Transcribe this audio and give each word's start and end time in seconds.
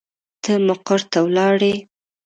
ته 0.43 0.53
مقر 0.67 0.99
ته 1.11 1.19
ولاړې. 1.27 1.73